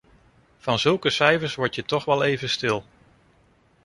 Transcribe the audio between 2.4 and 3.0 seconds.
stil.